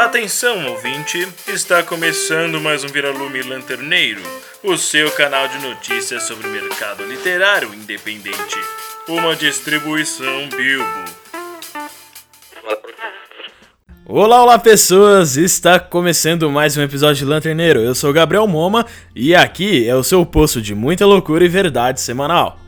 [0.00, 1.28] Atenção, ouvinte!
[1.46, 4.22] Está começando mais um Viralume Lanterneiro,
[4.64, 8.56] o seu canal de notícias sobre o mercado literário independente.
[9.06, 11.04] Uma distribuição Bilbo.
[14.06, 15.36] Olá, olá pessoas!
[15.36, 17.80] Está começando mais um episódio de Lanterneiro.
[17.80, 22.00] Eu sou Gabriel Moma e aqui é o seu poço de muita loucura e verdade
[22.00, 22.59] semanal.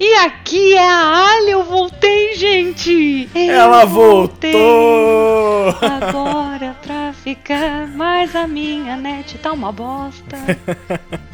[0.00, 3.28] E aqui é a Ali, eu voltei, gente!
[3.34, 5.68] Eu Ela voltou!
[5.80, 10.36] Agora pra ficar, mas a minha net tá uma bosta.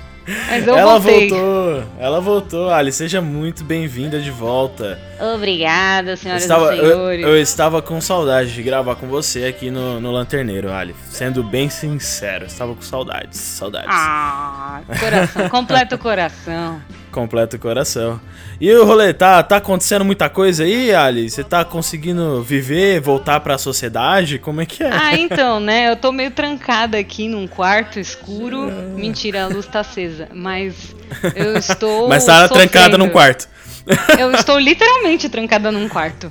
[0.51, 1.31] Mas eu Ela voltei.
[1.31, 1.84] voltou!
[1.98, 2.93] Ela voltou, Ali.
[2.93, 4.98] Seja muito bem-vinda de volta.
[5.34, 7.25] Obrigada, Eu senhoras estava, e eu, senhores.
[7.25, 10.95] eu estava com saudade de gravar com você aqui no, no Lanterneiro, Ali.
[11.09, 13.41] Sendo bem sincero, eu estava com saudades.
[13.41, 13.89] Saudades.
[13.91, 16.79] Ah, coração, completo coração.
[17.19, 18.21] Completo o coração.
[18.61, 21.29] E o rolê, tá, tá acontecendo muita coisa aí, Ali?
[21.29, 24.39] Você tá conseguindo viver, voltar pra sociedade?
[24.39, 24.91] Como é que é?
[24.93, 25.91] Ah, então, né?
[25.91, 28.70] Eu tô meio trancada aqui num quarto escuro.
[28.95, 30.29] Mentira, a luz tá acesa.
[30.33, 30.95] Mas
[31.34, 32.09] eu estou.
[32.09, 32.98] Mas tá trancada sofrendo.
[32.98, 33.48] num quarto.
[34.19, 36.31] Eu estou literalmente trancada num quarto.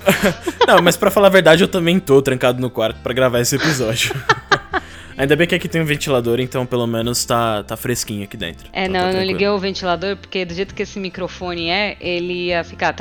[0.68, 3.56] Não, mas pra falar a verdade, eu também tô trancado no quarto pra gravar esse
[3.56, 4.14] episódio.
[5.18, 8.70] Ainda bem que aqui tem um ventilador, então pelo menos tá, tá fresquinho aqui dentro.
[8.72, 11.70] É, então, não, tá eu não liguei o ventilador, porque do jeito que esse microfone
[11.70, 12.96] é, ele ia ficar.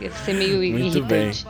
[0.00, 1.44] Ia ser meio Muito irritante.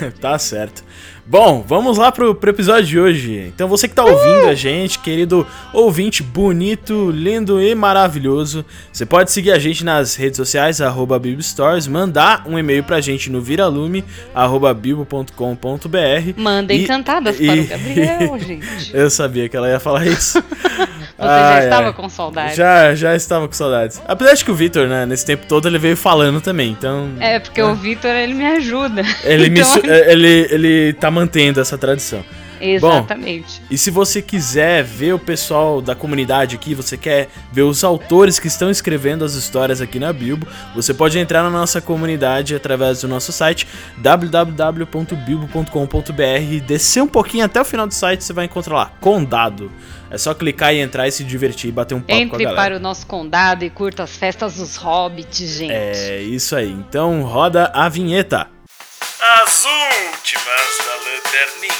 [0.00, 0.10] Bem.
[0.20, 0.84] tá certo.
[1.26, 3.50] Bom, vamos lá pro, pro episódio de hoje.
[3.54, 9.32] Então você que tá ouvindo a gente, querido ouvinte bonito, lindo e maravilhoso, você pode
[9.32, 14.04] seguir a gente nas redes sociais, arroba Bibstores, mandar um e-mail pra gente no viralume,
[14.34, 15.30] arroba bibo.com.br.
[16.36, 18.90] Mandem E- cantadas e- para o Gabriel, gente.
[18.94, 20.42] Eu sabia que ela ia falar isso.
[21.16, 22.56] Você já estava com saudade.
[22.56, 24.02] Já, já estava com saudades.
[24.06, 27.08] Apesar de que o Victor, né, nesse tempo todo ele veio falando também, então...
[27.20, 29.02] É, porque o Vitor, ele me ajuda.
[29.22, 32.24] Ele, me Então, su- ele, ele tá mantendo essa tradição.
[32.60, 33.60] Exatamente.
[33.70, 38.38] E se você quiser ver o pessoal da comunidade aqui, você quer ver os autores
[38.38, 43.02] que estão escrevendo as histórias aqui na Bilbo, você pode entrar na nossa comunidade através
[43.02, 43.66] do nosso site
[43.98, 49.70] www.bilbo.com.br, descer um pouquinho até o final do site, você vai encontrar lá Condado.
[50.10, 52.44] É só clicar e entrar e se divertir e bater um papo com a Entre
[52.44, 52.62] galera.
[52.62, 55.72] para o nosso condado e curta as festas dos hobbits, gente.
[55.72, 56.70] É isso aí.
[56.70, 58.46] Então roda a vinheta.
[59.42, 60.93] As últimas da
[61.34, 61.74] lanterninha.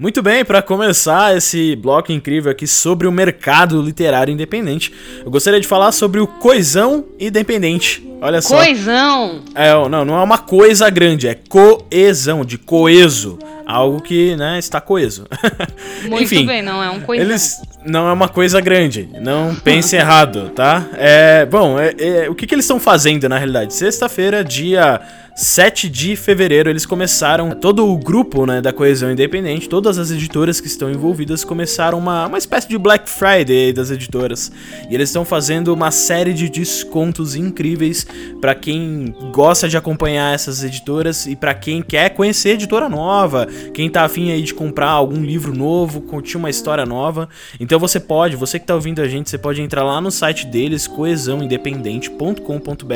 [0.00, 4.92] Muito bem, para começar esse bloco incrível aqui sobre o mercado literário independente,
[5.24, 8.04] eu gostaria de falar sobre o Coisão Independente.
[8.20, 8.56] Olha só.
[8.56, 9.42] Coisão!
[9.54, 13.38] É, não, não é uma coisa grande, é coesão, de coeso.
[13.66, 15.26] Algo que, né, está coeso.
[16.08, 17.24] Muito Enfim, bem, não é um coisão.
[17.26, 20.86] Eles não é uma coisa grande, não pense errado, tá?
[20.94, 23.74] É, bom, é- é, o que, que eles estão fazendo na realidade?
[23.74, 25.00] Sexta-feira, dia
[25.34, 30.60] 7 de fevereiro, eles começaram, todo o grupo né, da Coesão Independente, todas as editoras
[30.60, 34.52] que estão envolvidas começaram uma, uma espécie de Black Friday das editoras.
[34.88, 38.06] E eles estão fazendo uma série de descontos incríveis
[38.40, 43.88] para quem gosta de acompanhar essas editoras e para quem quer conhecer editora nova, quem
[43.88, 47.28] tá afim aí de comprar algum livro novo, curtir uma história nova.
[47.58, 50.46] Então você pode, você que tá ouvindo a gente, você pode entrar lá no site
[50.46, 52.94] deles, coesãoindependente.com.br.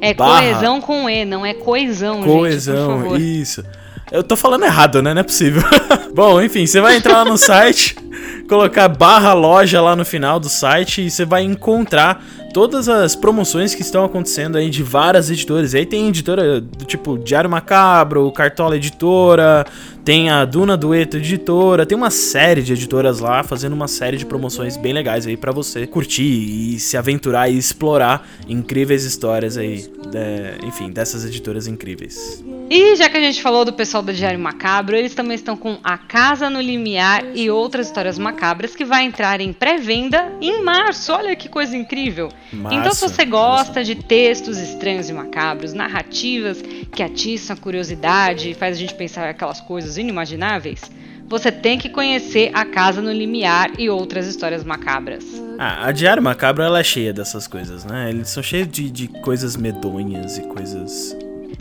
[0.00, 3.64] É coesão com E, não é coesão, gente, por Coesão, isso.
[4.12, 5.14] Eu tô falando errado, né?
[5.14, 5.62] Não é possível.
[6.14, 7.96] Bom, enfim, você vai entrar lá no site,
[8.48, 12.22] colocar barra loja lá no final do site e você vai encontrar
[12.54, 15.74] todas as promoções que estão acontecendo aí de várias editoras.
[15.74, 19.66] Aí tem editora do tipo Diário Macabro, Cartola Editora,
[20.04, 24.24] tem a Duna Dueto Editora, tem uma série de editoras lá fazendo uma série de
[24.24, 26.22] promoções bem legais aí pra você curtir
[26.74, 32.44] e se aventurar e explorar incríveis histórias aí, de- enfim, dessas editoras incríveis.
[32.70, 35.76] E já que a gente falou do pessoal do Diário Macabro, eles também estão com
[35.82, 41.12] A Casa no Limiar e outras histórias macabras que vai entrar em pré-venda em março.
[41.12, 42.28] Olha que coisa incrível!
[42.52, 46.62] Março, então, se você gosta de textos estranhos e macabros, narrativas
[46.92, 50.82] que atiçam a curiosidade e faz a gente pensar aquelas coisas inimagináveis,
[51.26, 55.24] você tem que conhecer A Casa no Limiar e outras histórias macabras.
[55.58, 58.10] Ah, a Diário Macabro ela é cheia dessas coisas, né?
[58.10, 61.16] Eles são cheios de, de coisas medonhas e coisas.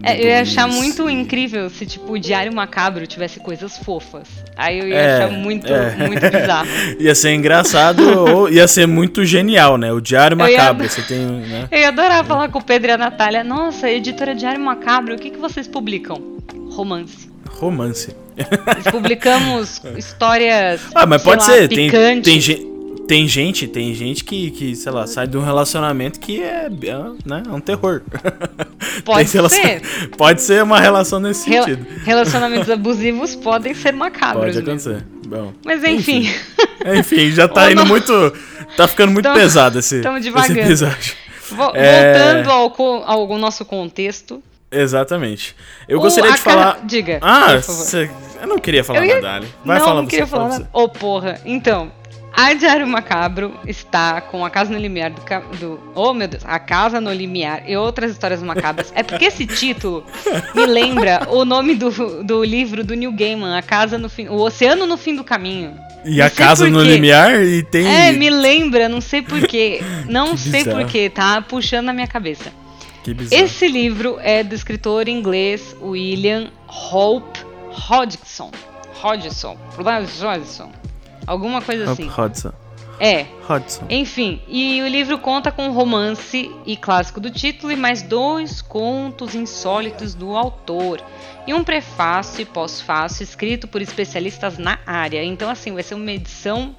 [0.06, 4.28] É, eu ia achar muito incrível se, tipo, o Diário Macabro tivesse coisas fofas.
[4.58, 5.96] Aí eu ia É, achar muito, é.
[5.96, 6.68] muito bizarro.
[7.00, 9.92] Ia ser engraçado ou ia ser muito genial, né?
[9.94, 11.68] O Diário Eu ia- Macabro, você tem, né?
[11.72, 13.44] Eu ia adorar falar com o Pedro e a Natália.
[13.44, 16.22] Nossa, editora Diário Macabro, o que, que vocês publicam?
[16.72, 17.32] Romance.
[17.50, 18.16] Romance.
[18.66, 20.82] Nós publicamos histórias.
[20.96, 21.68] Ah, mas pode lá, ser.
[21.70, 22.24] Tem, picantes.
[22.32, 22.73] tem, gen-
[23.08, 26.70] tem gente, tem gente que, que, sei lá, sai de um relacionamento que é, é,
[27.26, 28.02] né, é um terror.
[29.06, 29.82] Pode relacion- ser.
[30.18, 31.86] Pode ser uma relação nesse Rel- sentido.
[32.06, 34.44] Relacionamentos abusivos podem ser macabros.
[34.46, 34.70] Pode mesmo.
[34.70, 35.06] acontecer.
[35.28, 35.54] Bom.
[35.66, 36.30] Mas enfim,
[36.98, 37.86] Enfim, já tá indo não.
[37.88, 38.12] muito.
[38.78, 41.14] Tá ficando muito Tamo- pesado esse, esse episódio.
[41.76, 42.14] É.
[42.14, 44.42] voltando ao, co- ao nosso contexto.
[44.72, 45.56] Exatamente.
[45.88, 46.80] Eu o- gostaria de falar.
[46.84, 47.20] Diga.
[47.22, 48.10] Ah, cê-
[48.42, 49.48] eu não queria falar ia- nada, Ali.
[49.64, 50.70] Vai não, falar não queria falar fala nada.
[50.74, 51.40] Ô, porra.
[51.46, 51.92] Então,
[52.33, 55.21] a Diário Macabro está com A Casa no Limiar do,
[55.57, 55.80] do...
[55.94, 56.44] Oh, meu Deus.
[56.45, 58.91] A Casa no Limiar e outras histórias macabras.
[58.95, 60.03] É porque esse título
[60.56, 64.27] me lembra o nome do, do livro do Neil Gaiman, A Casa no Fim...
[64.30, 65.77] O Oceano no Fim do Caminho.
[66.03, 67.88] E Não a casa no limiar e tem.
[67.88, 69.80] É, me lembra, não sei porquê.
[70.09, 72.51] Não sei porquê, tá puxando na minha cabeça.
[73.03, 73.41] Que bizarro.
[73.41, 77.39] Esse livro é do escritor inglês William Hope
[77.89, 78.51] Hodgson.
[79.01, 79.57] Hodgson.
[79.77, 80.71] Hodgson.
[81.25, 82.10] Alguma coisa assim.
[82.10, 82.52] Hudson.
[83.00, 83.25] É.
[83.50, 83.86] Hudson.
[83.90, 88.62] Enfim, e o livro conta com um romance e clássico do título e mais dois
[88.62, 91.02] contos insólitos do autor.
[91.46, 95.24] E um prefácio e pós-fácio escrito por especialistas na área.
[95.24, 96.75] Então, assim, vai ser uma edição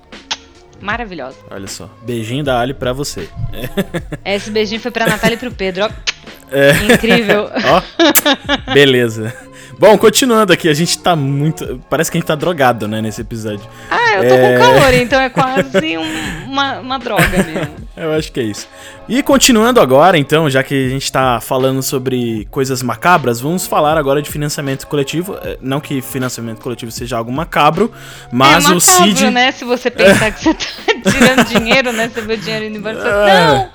[0.80, 1.36] maravilhosa.
[1.50, 1.90] Olha só.
[2.02, 3.28] Beijinho da Ali pra você.
[4.24, 6.14] Esse beijinho foi pra Natália e pro Pedro, ó.
[6.50, 6.94] É.
[6.94, 7.50] Incrível.
[7.66, 8.72] Ó.
[8.72, 9.34] Beleza.
[9.78, 11.80] Bom, continuando aqui, a gente tá muito.
[11.90, 13.66] Parece que a gente tá drogado, né, nesse episódio.
[13.90, 14.52] Ah, eu tô É.
[14.52, 17.74] com calor, então é quase um- uma, uma droga mesmo.
[17.96, 18.68] Eu acho que é isso.
[19.08, 23.96] E continuando agora, então, já que a gente tá falando sobre coisas macabras, vamos falar
[23.96, 25.36] agora de financiamento coletivo.
[25.42, 27.92] É, Não que financiamento coletivo seja algo macabro,
[28.32, 29.30] mas é o macabro, Cid.
[29.30, 29.52] né?
[29.52, 30.64] Se você pensar que você tá
[31.10, 32.10] tirando dinheiro, né?
[32.12, 32.94] Você vê o dinheiro indo embora.
[33.04, 33.34] É.
[33.56, 33.70] Não!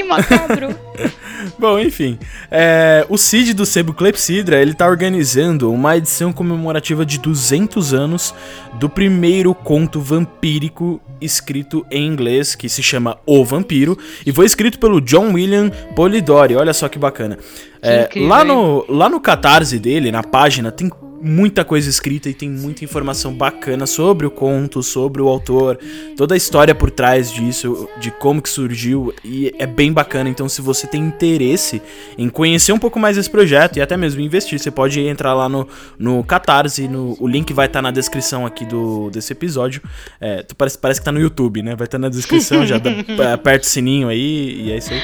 [0.00, 0.74] Que macabro!
[1.58, 2.18] Bom, enfim.
[2.50, 8.34] é, o Cid do Sebo Clepsidra, ele tá organizando uma edição comemorativa de 200 anos
[8.78, 14.78] do primeiro conto vampírico escrito em inglês, que se chama O Vampiro, e foi escrito
[14.78, 16.56] pelo John William Polidori.
[16.56, 17.36] Olha só que bacana.
[17.82, 22.48] É, lá, no, lá no catarse dele, na página, tem muita coisa escrita e tem
[22.48, 25.78] muita informação bacana sobre o conto, sobre o autor,
[26.16, 30.28] toda a história por trás disso, de como que surgiu, e é bem bacana.
[30.30, 31.82] Então, se você tem interesse
[32.16, 35.48] em conhecer um pouco mais esse projeto e até mesmo investir, você pode entrar lá
[35.48, 35.68] no,
[35.98, 39.82] no Catarse, no, o link vai estar na descrição aqui do, desse episódio.
[40.20, 41.76] É, tu parece, parece que tá no YouTube, né?
[41.76, 42.90] Vai estar na descrição, já dá-
[43.34, 45.00] aperta o sininho aí e é isso aí.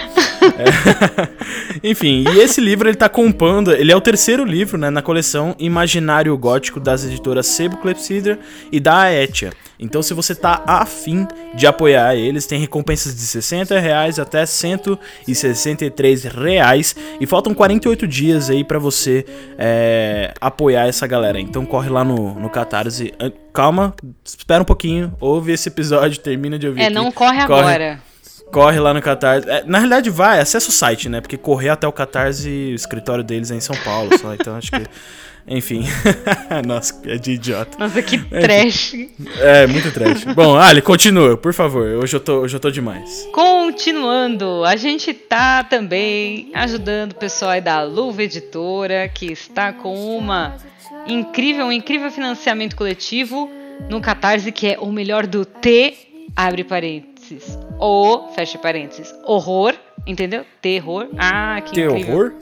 [0.56, 1.26] É.
[1.90, 5.54] Enfim, e esse livro ele tá compondo, ele é o terceiro livro, né, na coleção
[6.06, 8.38] Imaginário Gótico das editoras Sebo Clepsidra
[8.70, 9.52] e da Aetia.
[9.78, 16.24] Então, se você tá afim de apoiar eles, tem recompensas de 60 reais até 163
[16.24, 19.26] reais e faltam 48 dias aí pra você
[19.58, 21.38] é, apoiar essa galera.
[21.38, 23.12] Então, corre lá no, no Catarse.
[23.52, 23.92] Calma,
[24.24, 26.80] espera um pouquinho, ouve esse episódio, termina de ouvir.
[26.80, 26.94] É, aqui.
[26.94, 27.98] não corre agora.
[28.50, 29.48] Corre lá no Catarse.
[29.50, 31.20] É, na realidade, vai, acessa o site, né?
[31.20, 34.32] Porque correr até o Catarse, o escritório deles é em São Paulo só.
[34.32, 34.86] Então acho que.
[35.48, 35.84] Enfim.
[36.66, 37.78] Nossa, é de idiota.
[37.78, 38.94] Nossa, que trash.
[39.40, 40.24] É, muito trash.
[40.34, 41.86] Bom, Ali, continua, por favor.
[42.02, 43.28] Hoje eu tô, hoje eu tô demais.
[43.32, 50.16] Continuando, a gente tá também ajudando o pessoal aí da Luva Editora, que está com
[50.16, 50.56] uma
[51.06, 53.48] incrível, um incrível financiamento coletivo
[53.88, 55.94] no Catarse, que é o melhor do T,
[56.34, 59.74] abre parênteses, o, fecha parênteses, horror,
[60.06, 60.44] entendeu?
[60.60, 61.06] Terror.
[61.16, 62.14] Ah, que Tem incrível.
[62.14, 62.32] horror?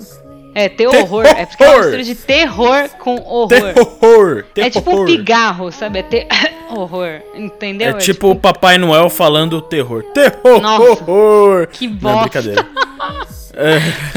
[0.55, 1.27] É, terror.
[1.27, 3.49] É porque é uma mistura de terror com horror.
[3.49, 4.45] Terror!
[4.57, 5.99] É tipo um pigarro, sabe?
[5.99, 6.27] É ter...
[6.71, 7.91] horror, entendeu?
[7.91, 10.03] É tipo o Papai Noel falando terror.
[10.15, 10.61] Terror!
[10.61, 11.67] Nossa, horror.
[11.67, 12.21] que Não, bosta.
[12.21, 12.67] brincadeira.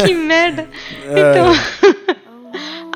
[0.04, 0.68] Que merda!
[1.04, 1.54] Então,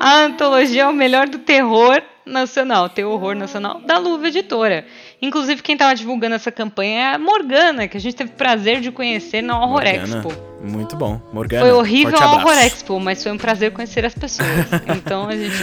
[0.02, 4.84] a antologia é o melhor do terror nacional, terror nacional da Luva Editora.
[5.20, 8.90] Inclusive, quem tava divulgando essa campanha é a Morgana, que a gente teve prazer de
[8.90, 10.32] conhecer na Horror Morgana, Expo.
[10.60, 11.20] Muito bom.
[11.32, 11.64] Morgana.
[11.64, 12.32] Foi horrível a.
[12.32, 14.48] Horror Expo, mas foi um prazer conhecer as pessoas.
[14.96, 15.54] Então a gente.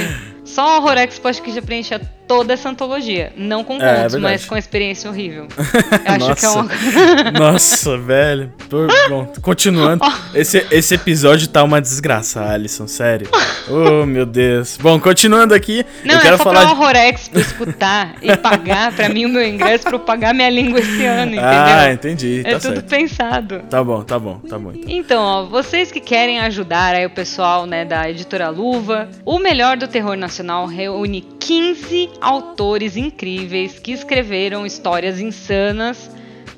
[0.46, 2.00] Só a Horror Expo acho que já preenchia
[2.30, 3.34] toda essa antologia.
[3.36, 5.48] Não com É, contos, é mas com a experiência horrível.
[6.06, 7.32] Eu acho que é uma.
[7.32, 8.54] Nossa, velho.
[9.10, 10.06] Bom, continuando.
[10.34, 13.28] Esse, esse episódio tá uma desgraça, Alisson, sério.
[13.72, 14.78] Oh, meu Deus.
[14.82, 16.80] Bom, continuando aqui, Não, eu quero é só falar pra de...
[16.82, 20.80] Horror Expo escutar e pagar pra mim o meu ingresso pra eu pagar minha língua
[20.80, 21.48] esse ano, entendeu?
[21.48, 22.42] Ah, entendi.
[22.44, 22.90] é Tá tudo certo.
[22.90, 23.60] pensado.
[23.70, 24.72] Tá bom, tá bom, tá bom.
[24.72, 24.90] Então.
[25.20, 29.78] Então, ó, vocês que querem ajudar aí o pessoal, né, da editora Luva, o melhor
[29.78, 36.10] do terror nacional reúne 15 autores incríveis que escreveram histórias insanas,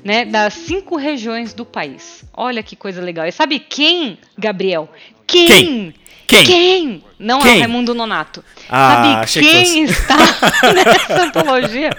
[0.04, 2.24] né, das cinco regiões do país.
[2.34, 3.26] Olha que coisa legal.
[3.26, 4.88] E sabe quem, Gabriel?
[5.26, 5.46] Quem?
[5.46, 5.94] Quem?
[6.26, 6.44] Quem?
[6.46, 7.04] Quem?
[7.18, 7.56] Não é Quem?
[7.56, 8.42] o Raimundo Nonato.
[8.68, 10.00] Ah, sabe que quem fosse.
[10.00, 10.16] está
[10.74, 11.90] nessa antologia?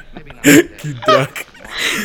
[0.42, 1.46] Que droga.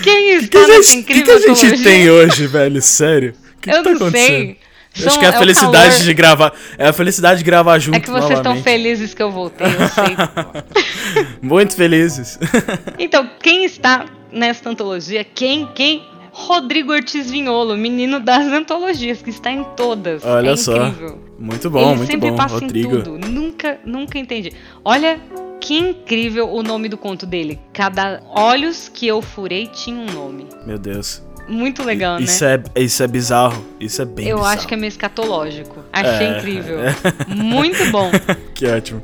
[0.02, 2.82] Quem está que, que nessa gente, que, incrível que a gente tem hoje, velho?
[2.82, 3.34] Sério?
[3.56, 4.28] O que, Eu que tá não acontecendo?
[4.28, 4.58] sei.
[4.98, 6.04] Eu Acho São- que é a é felicidade calor.
[6.04, 6.52] de gravar.
[6.76, 9.88] É a felicidade de gravar junto É que vocês estão felizes que eu voltei, eu
[9.88, 10.16] sei.
[11.42, 12.38] Muito felizes.
[12.98, 15.22] Então, quem está nesta antologia?
[15.24, 15.66] Quem?
[15.74, 16.02] Quem?
[16.32, 20.24] Rodrigo Ortiz Vinholo, menino das antologias, que está em todas.
[20.24, 20.86] Olha é só.
[20.88, 21.18] incrível.
[21.38, 22.96] Muito bom, Ele muito sempre bom, passa Rodrigo.
[22.98, 23.28] em tudo.
[23.28, 24.52] Nunca, nunca entendi.
[24.84, 25.20] Olha
[25.60, 27.58] que incrível o nome do conto dele.
[27.72, 30.46] Cada olhos que eu furei tinha um nome.
[30.66, 31.22] Meu Deus.
[31.48, 32.62] Muito legal, isso, né?
[32.74, 33.64] é, isso é bizarro.
[33.80, 34.54] Isso é bem eu bizarro.
[34.54, 35.82] acho que é meio escatológico.
[35.92, 36.78] Achei É, incrível.
[36.80, 36.94] é.
[37.34, 38.10] Muito bom.
[38.54, 39.00] Que ótimo.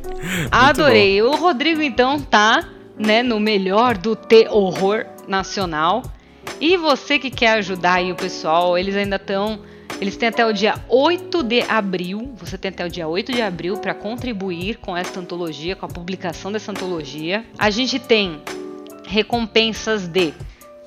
[0.50, 1.22] Adorei.
[1.22, 2.64] O Rodrigo, então, tá
[2.98, 6.02] né, no melhor do T-Horror Nacional.
[6.60, 9.60] E você que quer ajudar aí o pessoal, eles ainda estão.
[10.00, 12.34] Eles têm até o dia 8 de abril.
[12.38, 15.88] Você tem até o dia 8 de abril para contribuir com esta antologia, com a
[15.88, 17.44] publicação dessa antologia.
[17.56, 18.40] A gente tem
[19.06, 20.34] recompensas de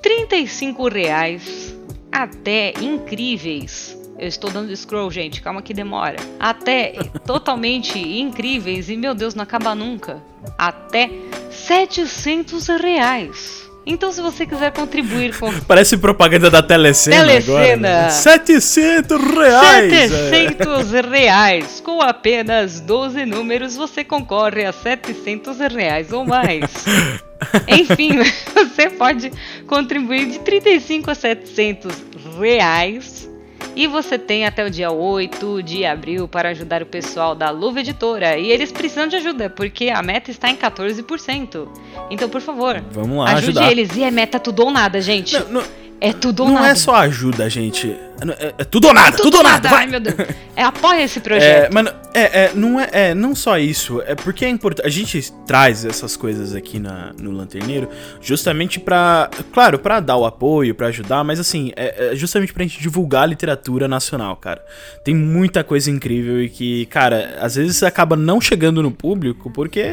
[0.08, 1.76] 35 reais
[2.10, 3.94] até incríveis.
[4.18, 6.16] Eu estou dando scroll, gente, calma que demora.
[6.40, 6.94] Até
[7.26, 10.22] totalmente incríveis e meu Deus, não acaba nunca.
[10.56, 11.10] Até
[11.50, 13.68] 700 reais.
[13.84, 17.54] Então, se você quiser contribuir com Parece propaganda da Telecena, Telecena.
[17.54, 17.76] agora.
[17.76, 18.10] Né?
[18.10, 19.92] 700 reais!
[19.92, 20.08] é.
[20.08, 21.80] 700 reais.
[21.84, 26.64] Com apenas 12 números, você concorre a 700 reais ou mais.
[27.68, 28.18] Enfim,
[28.52, 29.32] você pode
[29.68, 31.92] contribuir de 35 a 700
[32.40, 33.28] reais.
[33.76, 37.80] E você tem até o dia 8 de abril para ajudar o pessoal da Luva
[37.80, 38.36] Editora.
[38.36, 41.68] E eles precisam de ajuda, porque a meta está em 14%.
[42.10, 43.70] Então, por favor, Vamos lá ajude ajudar.
[43.70, 43.94] eles.
[43.96, 45.38] E é meta tudo ou nada, gente.
[45.38, 45.64] Não, não-
[46.00, 46.68] é tudo ou não nada.
[46.68, 47.94] é só ajuda, gente.
[48.38, 49.84] É, é tudo ou nada, tudo, ou nada, vai!
[49.84, 50.16] Ai, meu Deus.
[50.56, 51.72] É, apoia esse É, projeto.
[51.72, 54.84] mano, é, é, não é, é não só isso, é porque é importante.
[54.86, 57.88] A gente traz essas coisas aqui na, no Lanterneiro
[58.20, 59.30] justamente pra.
[59.52, 63.22] Claro, pra dar o apoio, pra ajudar, mas assim, é, é justamente pra gente divulgar
[63.22, 64.64] a literatura nacional, cara.
[65.04, 69.92] Tem muita coisa incrível e que, cara, às vezes acaba não chegando no público porque.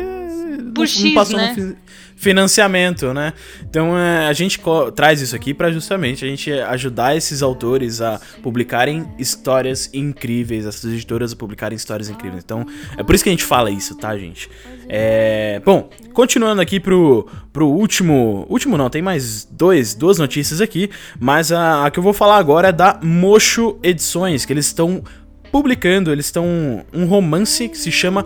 [0.73, 1.49] Por não, X, não passou né?
[1.49, 1.75] no fi-
[2.15, 3.33] financiamento, né?
[3.61, 4.59] Então é, a gente
[4.95, 10.91] traz isso aqui pra justamente a gente ajudar esses autores a publicarem histórias incríveis, essas
[10.91, 12.43] editoras a publicarem histórias incríveis.
[12.43, 12.65] Então
[12.97, 14.49] é por isso que a gente fala isso, tá, gente?
[14.87, 18.45] É, bom, continuando aqui pro, pro último.
[18.49, 22.37] Último não, tem mais dois, duas notícias aqui, mas a, a que eu vou falar
[22.37, 25.03] agora é da Mocho Edições, que eles estão
[25.51, 28.25] publicando, eles estão um romance que se chama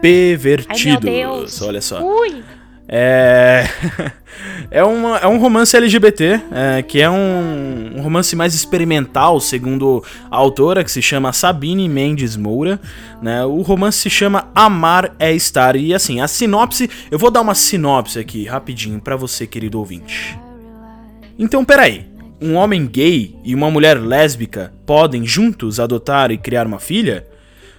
[0.00, 1.00] Pervertidos.
[1.00, 1.62] Deus.
[1.62, 2.02] Olha só.
[2.02, 2.42] Ui.
[2.92, 3.68] É.
[4.68, 10.04] é, uma, é um romance LGBT, é, que é um, um romance mais experimental, segundo
[10.28, 12.80] a autora, que se chama Sabine Mendes Moura.
[13.22, 13.44] Né?
[13.44, 15.76] O romance se chama Amar é Estar.
[15.76, 16.90] E assim, a sinopse.
[17.10, 20.36] Eu vou dar uma sinopse aqui, rapidinho, pra você, querido ouvinte.
[21.38, 22.10] Então, peraí.
[22.42, 27.26] Um homem gay e uma mulher lésbica podem juntos adotar e criar uma filha?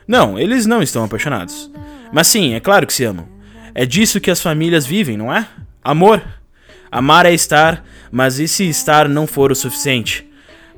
[0.08, 1.70] Não, eles não estão apaixonados.
[2.13, 3.31] Mas sim, é claro que se amam.
[3.74, 5.48] É disso que as famílias vivem, não é?
[5.84, 6.22] Amor.
[6.92, 10.28] Amar é estar, mas e se estar não for o suficiente?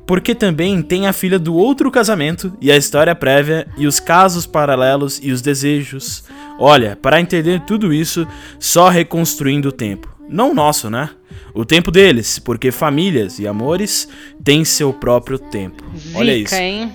[0.05, 4.45] Porque também tem a filha do outro casamento e a história prévia e os casos
[4.45, 6.25] paralelos e os desejos.
[6.59, 8.27] Olha, para entender tudo isso,
[8.59, 10.13] só reconstruindo o tempo.
[10.29, 11.09] Não o nosso, né?
[11.53, 14.07] O tempo deles, porque famílias e amores
[14.43, 15.83] têm seu próprio tempo.
[16.15, 16.55] Olha Zica, isso.
[16.55, 16.93] hein?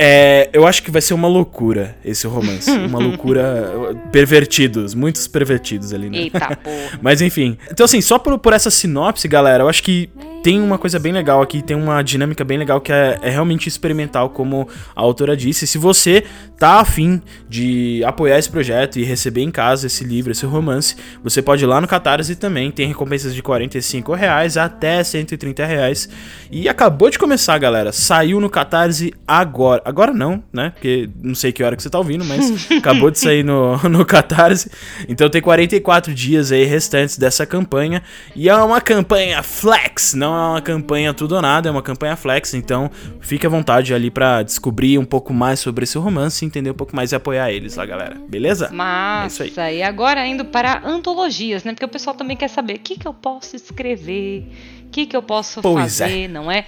[0.00, 2.70] É, eu acho que vai ser uma loucura esse romance.
[2.70, 3.96] Uma loucura.
[4.12, 6.18] Pervertidos, muitos pervertidos ali, né?
[6.18, 6.98] Eita porra.
[7.02, 7.58] Mas enfim.
[7.68, 10.08] Então, assim, só por, por essa sinopse, galera, eu acho que
[10.42, 13.68] tem uma coisa bem legal aqui, tem uma dinâmica bem legal que é, é realmente
[13.68, 15.66] experimental, como a autora disse.
[15.66, 16.24] Se você
[16.58, 21.42] tá afim de apoiar esse projeto e receber em casa esse livro, esse romance, você
[21.42, 22.70] pode ir lá no Catarse também.
[22.70, 26.08] Tem recompensas de 45 reais até 130 reais.
[26.50, 27.92] E acabou de começar, galera.
[27.92, 29.82] Saiu no Catarse agora.
[29.84, 30.70] Agora não, né?
[30.70, 34.04] Porque não sei que hora que você tá ouvindo, mas acabou de sair no, no
[34.04, 34.70] Catarse.
[35.08, 38.02] Então tem 44 dias aí restantes dessa campanha.
[38.36, 42.16] E é uma campanha flex, não é uma campanha tudo ou nada, é uma campanha
[42.16, 42.54] flex.
[42.54, 46.74] Então fique à vontade ali pra descobrir um pouco mais sobre esse romance, entender um
[46.74, 48.16] pouco mais e apoiar eles lá, galera.
[48.28, 48.64] Beleza?
[48.64, 49.62] É isso Massa.
[49.62, 49.78] aí.
[49.78, 51.72] e agora indo para antologias, né?
[51.72, 54.46] Porque o pessoal também quer saber o que, que eu posso escrever,
[54.86, 56.04] o que, que eu posso Pois é.
[56.06, 56.64] fazer, não é?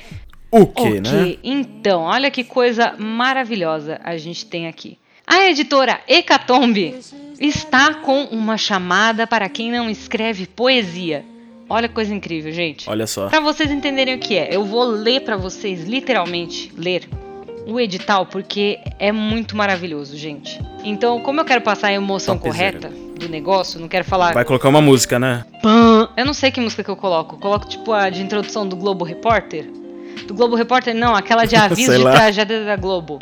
[0.53, 1.37] O que, Ok, né?
[1.45, 4.99] então, olha que coisa maravilhosa a gente tem aqui.
[5.27, 6.97] A editora Hecatombe
[7.39, 11.25] está com uma chamada para quem não escreve poesia.
[11.71, 12.91] Olha que coisa incrível, gente.
[12.91, 13.29] Olha só.
[13.29, 17.09] Para vocês entenderem o que é, eu vou ler para vocês, literalmente, ler
[17.65, 20.61] o edital, porque é muito maravilhoso, gente.
[20.83, 22.81] Então, como eu quero passar a emoção Topzera.
[22.81, 25.45] correta do negócio, não quero falar Vai colocar uma música, né?
[25.63, 26.09] pã.
[26.17, 27.37] Eu não sei que música que eu coloco.
[27.37, 29.65] Eu coloco tipo a de introdução do Globo Repórter.
[30.27, 33.21] Do Globo Repórter, não, aquela de aviso de tragédia da Globo.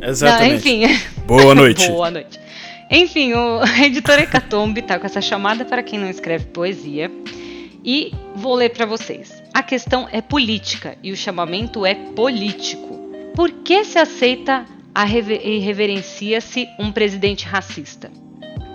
[0.00, 0.50] Exatamente.
[0.50, 1.00] Não, enfim.
[1.26, 1.88] Boa noite.
[1.92, 2.47] Boa noite.
[2.90, 7.10] Enfim, o editor Hecatombe tá com essa chamada para quem não escreve poesia.
[7.84, 9.42] E vou ler para vocês.
[9.54, 12.98] A questão é política e o chamamento é político.
[13.34, 14.66] Por que se aceita
[15.44, 18.10] e reverencia-se um presidente racista?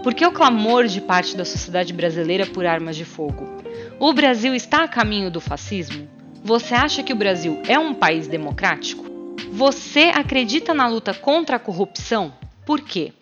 [0.02, 3.62] Por que o clamor de parte da sociedade brasileira por armas de fogo?
[4.00, 6.08] O Brasil está a caminho do fascismo?
[6.44, 9.06] Você acha que o Brasil é um país democrático?
[9.52, 12.34] Você acredita na luta contra a corrupção?
[12.66, 13.14] Por quê?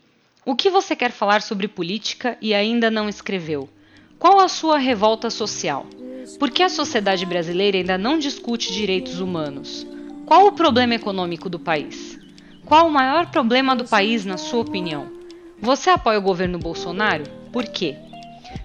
[0.43, 3.69] O que você quer falar sobre política e ainda não escreveu?
[4.17, 5.85] Qual a sua revolta social?
[6.39, 9.85] Por que a sociedade brasileira ainda não discute direitos humanos?
[10.25, 12.19] Qual o problema econômico do país?
[12.65, 15.11] Qual o maior problema do país, na sua opinião?
[15.59, 17.23] Você apoia o governo Bolsonaro?
[17.51, 17.95] Por quê?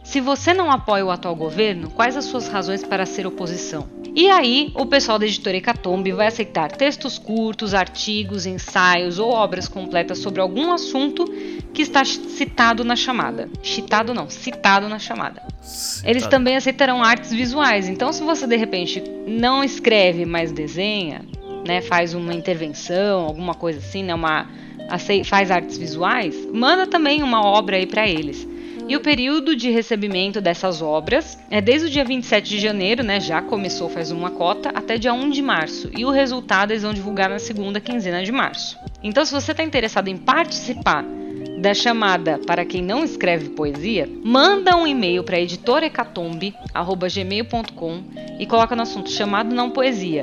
[0.03, 3.96] Se você não apoia o atual governo, quais as suas razões para ser oposição?
[4.17, 9.69] E aí, o pessoal da editora Hecatombe vai aceitar textos curtos, artigos, ensaios ou obras
[9.69, 11.27] completas sobre algum assunto
[11.75, 13.51] que está citado na chamada.
[13.63, 15.43] Citado não, citado na chamada.
[15.61, 16.11] Citado.
[16.11, 17.91] Eles também aceitarão artes visuais.
[17.91, 21.21] Então, se você de repente não escreve, mas desenha,
[21.69, 24.49] né, faz uma intervenção, alguma coisa assim, né, uma
[25.27, 28.49] faz artes visuais, manda também uma obra aí para eles.
[28.89, 33.19] E o período de recebimento dessas obras é desde o dia 27 de janeiro, né,
[33.19, 35.91] já começou faz uma cota, até dia 1 de março.
[35.97, 38.79] E o resultado eles vão divulgar na segunda quinzena de março.
[39.03, 41.05] Então, se você está interessado em participar
[41.59, 48.05] da chamada para quem não escreve poesia, manda um e-mail para editorecatombe@gmail.com
[48.39, 50.23] e coloca no assunto chamado não poesia.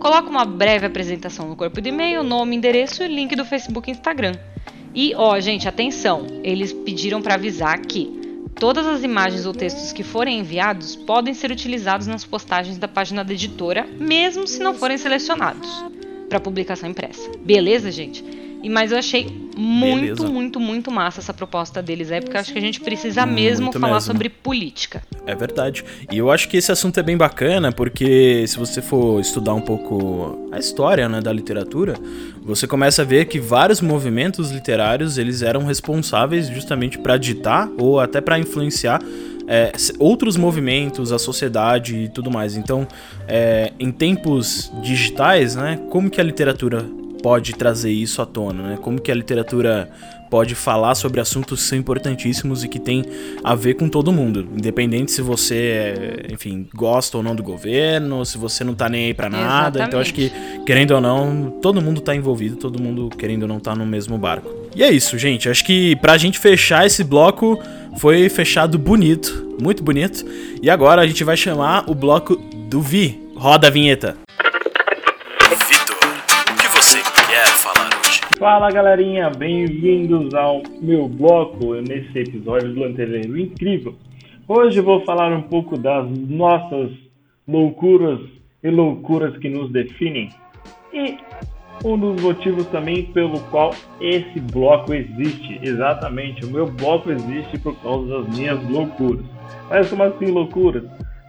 [0.00, 3.92] Coloca uma breve apresentação no corpo do e-mail, nome, endereço e link do Facebook e
[3.92, 4.32] Instagram.
[4.94, 8.20] E, ó, gente, atenção, eles pediram para avisar que
[8.54, 13.24] todas as imagens ou textos que forem enviados podem ser utilizados nas postagens da página
[13.24, 15.84] da editora, mesmo se não forem selecionados
[16.28, 17.30] para publicação impressa.
[17.40, 18.24] Beleza, gente?
[18.62, 20.28] E mas eu achei muito, Beleza.
[20.28, 23.64] muito, muito massa essa proposta deles aí, porque eu acho que a gente precisa mesmo
[23.64, 24.06] muito falar mesmo.
[24.06, 25.02] sobre política.
[25.26, 25.84] É verdade.
[26.10, 29.60] E eu acho que esse assunto é bem bacana, porque se você for estudar um
[29.62, 31.94] pouco a história né, da literatura,
[32.42, 38.00] você começa a ver que vários movimentos literários eles eram responsáveis justamente para ditar ou
[38.00, 39.00] até para influenciar
[39.46, 42.56] é, outros movimentos, a sociedade e tudo mais.
[42.56, 42.86] Então,
[43.26, 46.86] é, em tempos digitais, né, como que a literatura
[47.20, 48.78] pode trazer isso à tona, né?
[48.80, 49.90] Como que a literatura
[50.30, 53.04] pode falar sobre assuntos que são importantíssimos e que tem
[53.42, 58.38] a ver com todo mundo, independente se você, enfim, gosta ou não do governo, se
[58.38, 59.80] você não tá nem aí para nada.
[59.80, 59.88] Exatamente.
[59.88, 60.32] Então acho que
[60.64, 64.16] querendo ou não, todo mundo tá envolvido, todo mundo querendo ou não tá no mesmo
[64.16, 64.48] barco.
[64.74, 65.48] E é isso, gente.
[65.48, 67.60] Acho que pra gente fechar esse bloco
[67.98, 70.24] foi fechado bonito, muito bonito.
[70.62, 73.20] E agora a gente vai chamar o bloco do Vi.
[73.34, 74.16] Roda a vinheta.
[78.40, 83.94] Fala galerinha, bem-vindos ao meu bloco nesse episódio do Lanterneiro Incrível.
[84.48, 86.90] Hoje vou falar um pouco das nossas
[87.46, 88.18] loucuras
[88.62, 90.30] e loucuras que nos definem
[90.90, 91.18] e
[91.84, 95.60] um dos motivos também pelo qual esse bloco existe.
[95.62, 99.26] Exatamente, o meu bloco existe por causa das minhas loucuras.
[99.68, 100.84] Mas como assim loucuras?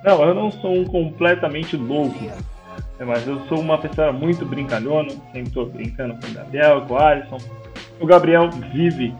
[0.05, 2.17] Não, eu não sou um completamente louco.
[2.99, 6.93] É, mas eu sou uma pessoa muito brincalhona, sempre estou brincando com o Gabriel, com
[6.93, 7.37] o Alisson.
[7.99, 9.13] O Gabriel vive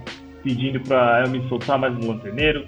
[0.43, 2.65] pedindo para eu me soltar mais no lanterneiro.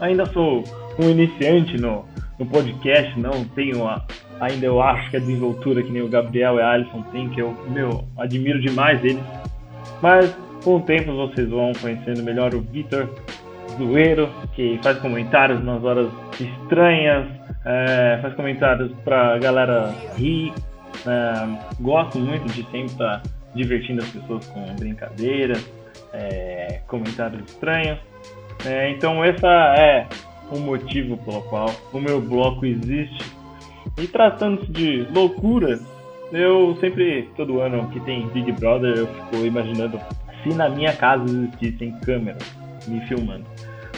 [0.00, 0.64] Ainda sou
[0.98, 2.04] um iniciante no,
[2.38, 4.04] no podcast, não tenho a,
[4.40, 7.40] ainda eu acho que a desenvoltura que nem o Gabriel e a Alisson tem, que
[7.40, 9.22] eu meu, admiro demais eles.
[10.02, 13.08] Mas com o tempo vocês vão conhecendo melhor o Vitor
[13.76, 16.08] Zoeiro, que faz comentários nas horas
[16.40, 17.26] estranhas,
[17.64, 20.52] é, faz comentários pra galera rir.
[21.06, 23.22] É, gosto muito de sempre estar tá
[23.54, 25.64] divertindo as pessoas com brincadeiras,
[26.12, 27.98] é, comentários estranhos.
[28.64, 30.06] É, então esse é
[30.50, 33.32] o motivo pelo qual o meu bloco existe.
[33.98, 35.78] E tratando-se de loucura,
[36.32, 40.00] eu sempre, todo ano que tem Big Brother, eu fico imaginando
[40.42, 42.42] se na minha casa existissem câmeras
[42.86, 43.44] me filmando.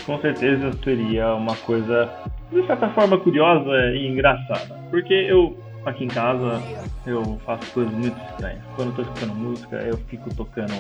[0.05, 2.09] Com certeza seria uma coisa
[2.51, 4.75] de certa forma curiosa e engraçada.
[4.91, 6.63] Porque eu, aqui em casa,
[7.07, 8.63] eu faço coisas muito estranhas.
[8.75, 10.73] Quando eu tô escutando música, eu fico tocando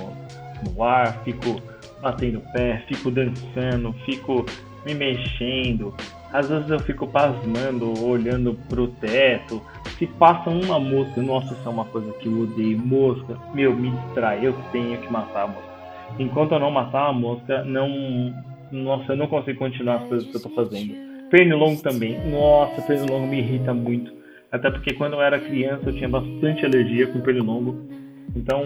[0.64, 1.60] no ar, fico
[2.00, 4.44] batendo pé, fico dançando, fico
[4.84, 5.94] me mexendo.
[6.32, 9.62] Às vezes eu fico pasmando, olhando pro teto.
[9.98, 12.78] Se passa uma mosca, nossa, isso é uma coisa que eu odeio.
[12.78, 15.76] Mosca, meu, me distrai, eu tenho que matar a mosca.
[16.18, 18.34] Enquanto eu não matar a mosca, não
[18.70, 21.05] nossa, eu não consigo continuar as coisas que eu tô fazendo.
[21.30, 24.12] Pernilongo também, nossa, pernilongo me irrita muito.
[24.50, 27.86] Até porque quando eu era criança eu tinha bastante alergia com pernilongo.
[28.34, 28.62] Então,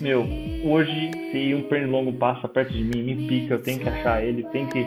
[0.00, 0.26] meu,
[0.64, 4.44] hoje se um pernilongo passa perto de mim, me pica, eu tenho que achar ele,
[4.44, 4.82] tenho que,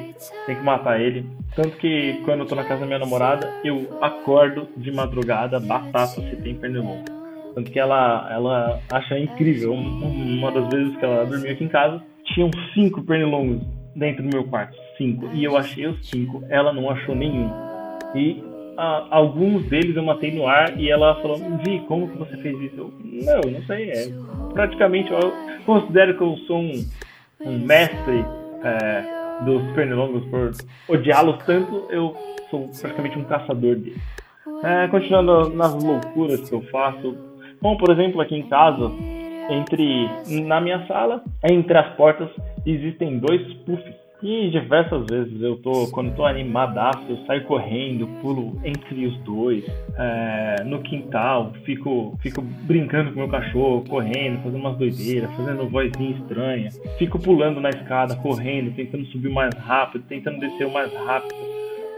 [0.46, 1.26] tenho que matar ele.
[1.56, 6.20] Tanto que quando eu tô na casa da minha namorada, eu acordo de madrugada, batata
[6.22, 7.06] se tem pernilongo.
[7.54, 9.74] Tanto que ela, ela acha incrível.
[9.74, 12.02] Uma das vezes que ela dormiu aqui em casa,
[12.34, 13.62] tinham cinco pernilongos
[13.96, 14.76] dentro do meu quarto.
[14.98, 15.30] Cinco.
[15.34, 17.50] E eu achei os cinco, ela não achou nenhum.
[18.16, 18.44] E
[18.78, 22.60] a, alguns deles eu matei no ar e ela falou: Vi, como que você fez
[22.62, 22.76] isso?
[22.78, 22.92] Eu,
[23.26, 23.90] não, não sei.
[23.90, 24.12] É,
[24.54, 25.34] praticamente eu
[25.66, 26.86] considero que eu sou um,
[27.42, 28.26] um mestre
[28.64, 30.52] é, dos pernilongos por
[30.88, 32.16] odiá-los tanto, eu
[32.50, 34.02] sou praticamente um caçador deles.
[34.64, 37.18] É, continuando nas loucuras que eu faço.
[37.62, 38.92] Bom, por exemplo, aqui em casa,
[39.50, 40.10] entre
[40.46, 42.30] na minha sala, entre as portas,
[42.66, 48.58] existem dois puffs e diversas vezes eu tô, quando tô animadaço, eu saio correndo, pulo
[48.64, 49.66] entre os dois,
[49.98, 56.12] é, no quintal, fico, fico brincando com meu cachorro, correndo, fazendo umas doideiras, fazendo vozinha
[56.12, 61.36] estranha, fico pulando na escada, correndo, tentando subir mais rápido, tentando descer mais rápido.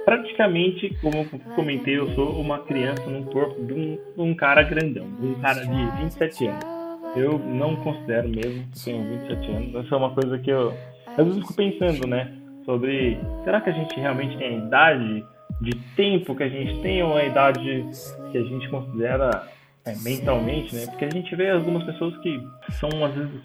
[0.03, 5.07] Praticamente, como eu comentei, eu sou uma criança no corpo de um, um cara grandão,
[5.19, 6.75] de um cara de 27 anos.
[7.15, 9.75] Eu não considero mesmo tenho 27 anos.
[9.75, 10.73] Essa é uma coisa que eu
[11.17, 12.31] às vezes eu fico pensando, né?
[12.65, 15.25] Sobre será que a gente realmente tem a idade
[15.61, 17.85] de tempo que a gente tem ou a idade
[18.31, 19.47] que a gente considera
[19.85, 20.85] é, mentalmente, né?
[20.87, 23.41] Porque a gente vê algumas pessoas que são às vezes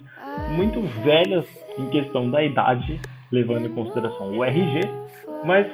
[0.57, 1.47] muito velhas
[1.79, 4.81] em questão da idade, levando em consideração o RG,
[5.45, 5.67] mas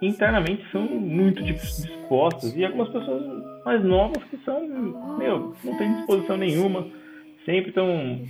[0.00, 3.22] internamente são muito dispostas e algumas pessoas
[3.64, 4.66] mais novas que são,
[5.18, 6.86] meu, não tem disposição nenhuma,
[7.44, 8.20] sempre estão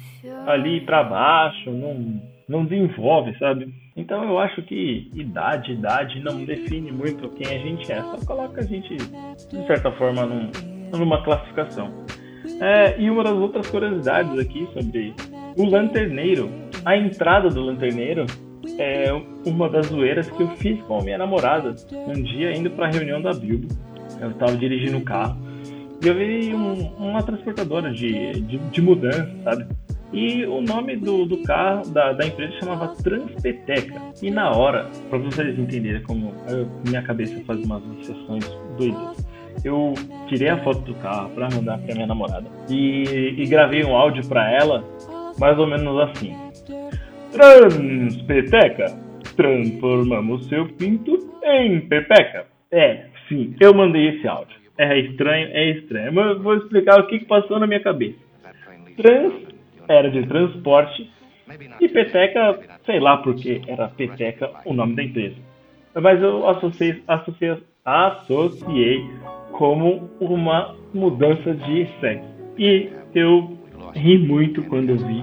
[0.46, 3.72] ali para baixo, não não desenvolve, sabe?
[3.96, 8.60] Então eu acho que idade, idade não define muito quem a gente é, só coloca
[8.60, 10.50] a gente, de certa forma, num,
[10.96, 11.90] numa classificação.
[12.60, 15.14] É, e uma das outras curiosidades aqui sobre
[15.56, 16.50] o lanterneiro,
[16.84, 18.26] a entrada do lanterneiro
[18.78, 19.10] é
[19.46, 22.90] uma das zoeiras que eu fiz com a minha namorada um dia indo para a
[22.90, 23.68] reunião da Bilbo.
[24.20, 25.36] Eu estava dirigindo o carro
[26.02, 29.66] e eu vi um, uma transportadora de, de, de mudança, sabe?
[30.14, 34.00] E o nome do, do carro, da, da empresa, chamava Transpeteca.
[34.22, 38.48] E na hora, para vocês entenderem como eu, minha cabeça faz umas sessões
[38.78, 39.26] doidas,
[39.64, 39.92] eu
[40.28, 44.24] tirei a foto do carro para mandar para minha namorada e, e gravei um áudio
[44.28, 44.84] para ela,
[45.36, 46.32] mais ou menos assim:
[47.32, 48.96] Transpeteca,
[49.36, 52.46] transformamos seu pinto em pepeca.
[52.70, 54.62] É, sim, eu mandei esse áudio.
[54.78, 56.12] É estranho, é estranho.
[56.12, 58.18] Mas eu vou explicar o que, que passou na minha cabeça.
[58.96, 59.53] Trans
[59.88, 61.10] era de transporte
[61.80, 65.36] e Peteca, sei lá porque era Peteca o nome da empresa.
[65.94, 69.04] Mas eu associei, associei, associei
[69.52, 72.26] como uma mudança de sexo.
[72.58, 73.56] E eu
[73.94, 75.22] ri muito quando eu vi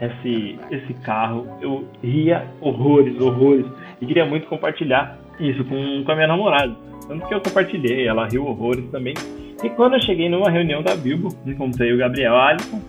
[0.00, 1.46] esse, esse carro.
[1.60, 3.66] Eu ria horrores, horrores.
[4.00, 6.76] E queria muito compartilhar isso com, com a minha namorada.
[7.06, 9.14] Tanto que eu compartilhei, ela riu horrores também.
[9.62, 12.80] E quando eu cheguei numa reunião da Bilbo, encontrei o Gabriel Alisson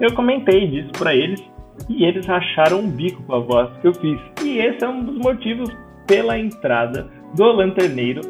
[0.00, 1.42] eu comentei disso para eles
[1.88, 4.20] e eles racharam um bico com a voz que eu fiz.
[4.44, 5.70] E esse é um dos motivos
[6.06, 8.22] pela entrada do lanterneiro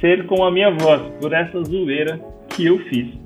[0.00, 3.22] ser com a minha voz, por essa zoeira que eu fiz.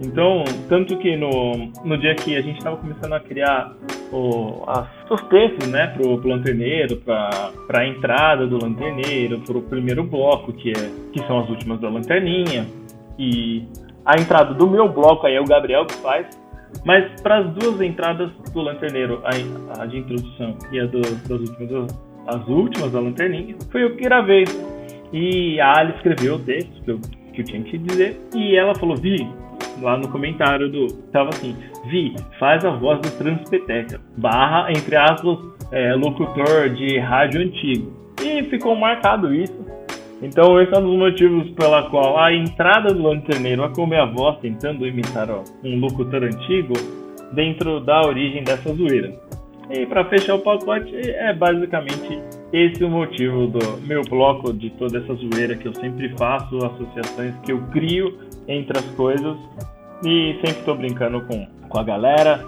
[0.00, 3.72] Então, tanto que no, no dia que a gente estava começando a criar
[4.12, 10.04] o, as, os textos, né, pro, pro lanterneiro, para a entrada do lanterneiro, pro primeiro
[10.04, 12.66] bloco, que, é, que são as últimas da lanterninha,
[13.18, 13.64] e
[14.04, 16.26] a entrada do meu bloco aí é o Gabriel que faz,
[16.84, 21.40] mas para as duas entradas do Lanterneiro, a, a de introdução e a do, das
[21.40, 24.44] últimas, as últimas da Lanterninha, foi eu que gravei.
[25.12, 27.00] E a Ali escreveu o texto que eu,
[27.32, 28.20] que eu tinha que dizer.
[28.34, 29.26] E ela falou: Vi,
[29.80, 30.88] lá no comentário do.
[31.12, 35.38] Tava assim: Vi, faz a voz do Transpeteca, barra, entre aspas,
[35.70, 37.92] é, locutor de rádio antigo.
[38.22, 39.65] E ficou marcado isso.
[40.22, 44.06] Então esse é um dos motivos pela qual a entrada do lanterneiro a comer a
[44.06, 46.72] voz tentando imitar ó, um locutor antigo
[47.32, 49.14] dentro da origem dessa zoeira.
[49.70, 52.20] E para fechar o pacote, é basicamente
[52.52, 57.34] esse o motivo do meu bloco de toda essa zoeira que eu sempre faço, associações
[57.44, 59.36] que eu crio entre as coisas
[60.04, 62.44] e sempre estou brincando com, com a galera.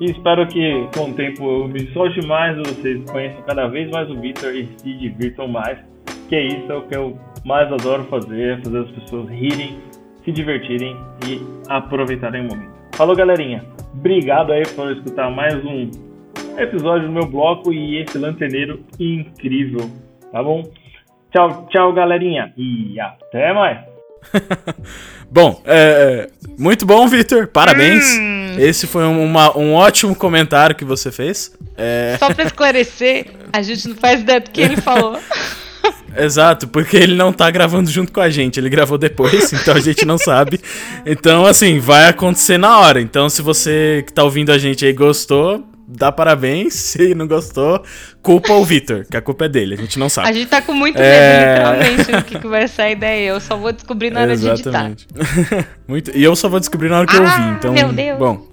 [0.00, 4.08] E espero que com o tempo eu me solte mais, vocês conheçam cada vez mais
[4.08, 5.89] o Victor e se divirtam mais
[6.30, 9.80] que é isso é o que eu mais adoro fazer, fazer as pessoas rirem,
[10.24, 12.70] se divertirem e aproveitarem o momento.
[12.94, 13.64] Falou, galerinha.
[13.92, 15.90] Obrigado aí por escutar mais um
[16.56, 19.90] episódio do meu bloco e esse lanterneiro incrível
[20.30, 20.62] Tá bom?
[21.32, 22.52] Tchau, tchau, galerinha.
[22.56, 23.80] E até mais.
[25.28, 27.48] bom, é, muito bom, Victor.
[27.48, 28.16] Parabéns.
[28.16, 28.56] Hum.
[28.56, 31.56] Esse foi uma, um ótimo comentário que você fez.
[31.76, 32.16] É...
[32.20, 35.18] Só pra esclarecer, a gente não faz ideia do que ele falou.
[36.16, 39.80] Exato, porque ele não tá gravando junto com a gente, ele gravou depois, então a
[39.80, 40.60] gente não sabe.
[41.06, 43.00] Então, assim, vai acontecer na hora.
[43.00, 46.74] Então, se você que tá ouvindo a gente aí gostou, dá parabéns.
[46.90, 47.82] Se não gostou,
[48.22, 50.28] culpa o Vitor, que a culpa é dele, a gente não sabe.
[50.28, 51.54] A gente tá com muito medo, é...
[51.54, 53.26] literalmente, do que, que vai sair daí.
[53.26, 55.06] Eu só vou descobrir na hora Exatamente.
[55.12, 55.68] de editar.
[55.88, 56.16] muito...
[56.16, 57.72] E eu só vou descobrir na hora que ah, eu ouvir, então...
[57.72, 58.18] meu Deus!
[58.18, 58.46] Bom.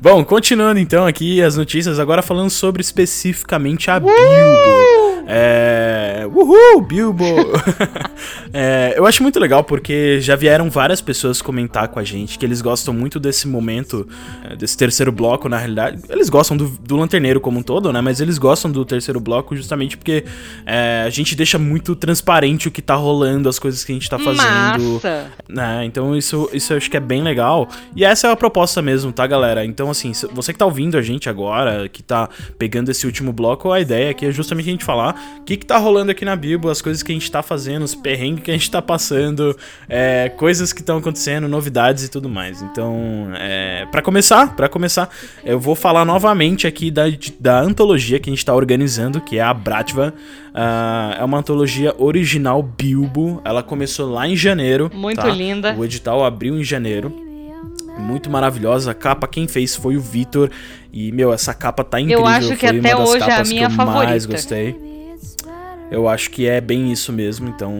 [0.00, 4.00] Bom, continuando então aqui as notícias, agora falando sobre especificamente a uh!
[4.00, 5.11] Bilbo.
[5.26, 6.26] É.
[6.32, 7.24] Uhul, Bilbo!
[8.52, 12.44] é, eu acho muito legal porque já vieram várias pessoas comentar com a gente que
[12.44, 14.08] eles gostam muito desse momento,
[14.44, 16.02] é, desse terceiro bloco, na realidade.
[16.08, 18.00] Eles gostam do, do Lanterneiro como um todo, né?
[18.00, 20.24] Mas eles gostam do terceiro bloco justamente porque
[20.66, 24.08] é, a gente deixa muito transparente o que tá rolando, as coisas que a gente
[24.08, 24.94] tá fazendo.
[24.94, 25.30] Massa.
[25.48, 25.84] Né?
[25.84, 27.68] Então isso, isso eu acho que é bem legal.
[27.94, 29.64] E essa é a proposta mesmo, tá, galera?
[29.64, 33.70] Então, assim, você que tá ouvindo a gente agora, que tá pegando esse último bloco,
[33.70, 36.36] a ideia aqui é justamente a gente falar o que, que tá rolando aqui na
[36.36, 39.56] Bíblia, as coisas que a gente tá fazendo, os perrengues que a gente tá passando,
[39.88, 42.62] é, coisas que estão acontecendo, novidades e tudo mais.
[42.62, 45.08] Então, é, para começar, para começar,
[45.44, 47.04] eu vou falar novamente aqui da,
[47.38, 50.14] da antologia que a gente tá organizando, que é a Bratva.
[50.52, 53.40] Uh, é uma antologia original Bilbo.
[53.44, 54.90] Ela começou lá em janeiro.
[54.92, 55.28] Muito tá?
[55.28, 55.74] linda.
[55.76, 57.32] O edital abriu em janeiro
[57.98, 58.90] muito maravilhosa.
[58.90, 60.50] A capa quem fez foi o Vitor.
[60.92, 62.20] E, meu, essa capa tá incrível.
[62.20, 64.10] Eu acho que foi até hoje é a minha que eu favorita.
[64.10, 64.76] mais gostei.
[65.92, 67.48] Eu acho que é bem isso mesmo.
[67.48, 67.74] Então,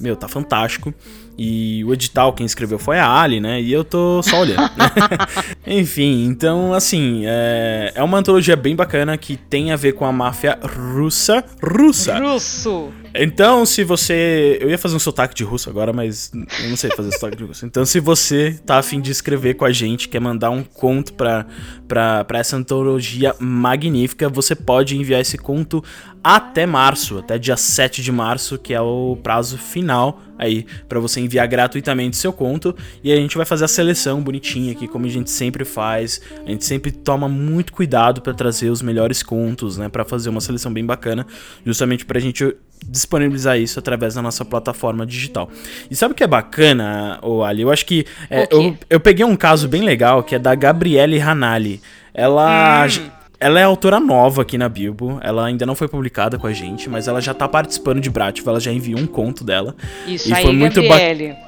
[0.00, 0.92] meu, tá fantástico.
[1.36, 3.60] E o edital, quem escreveu foi a Ali, né?
[3.60, 4.70] E eu tô só olhando.
[5.66, 10.12] Enfim, então, assim, é, é uma antologia bem bacana que tem a ver com a
[10.12, 11.44] máfia russa.
[11.62, 12.18] Russa!
[12.18, 12.90] Russo!
[13.14, 14.58] Então, se você.
[14.60, 17.44] Eu ia fazer um sotaque de russo agora, mas eu não sei fazer sotaque de
[17.44, 17.66] russo.
[17.66, 21.46] Então, se você tá afim de escrever com a gente, quer mandar um conto pra,
[21.86, 25.82] pra, pra essa antologia magnífica, você pode enviar esse conto
[26.22, 31.20] até março, até dia 7 de março, que é o prazo final aí para você
[31.20, 35.08] enviar gratuitamente seu conto e a gente vai fazer a seleção bonitinha aqui como a
[35.08, 36.20] gente sempre faz.
[36.46, 40.40] A gente sempre toma muito cuidado para trazer os melhores contos, né, para fazer uma
[40.40, 41.26] seleção bem bacana,
[41.64, 42.54] justamente pra gente
[42.86, 45.50] disponibilizar isso através da nossa plataforma digital.
[45.90, 47.62] E sabe o que é bacana, o Ali?
[47.62, 51.18] Eu acho que é, eu, eu peguei um caso bem legal que é da Gabriele
[51.18, 51.80] Ranali.
[52.14, 55.20] Ela hum ela é autora nova aqui na Bilbo.
[55.22, 58.50] Ela ainda não foi publicada com a gente, mas ela já tá participando de Brativa.
[58.50, 59.76] Ela já enviou um conto dela.
[60.06, 60.80] Isso e aí, foi muito